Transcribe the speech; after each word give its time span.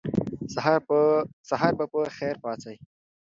سهار 1.49 1.73
به 1.81 1.85
په 1.91 1.99
خیر 2.17 2.35
پاڅئ. 2.43 2.77